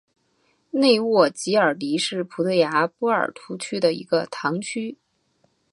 [0.71, 4.97] 内沃吉尔迪是葡萄牙波尔图区的一个堂区。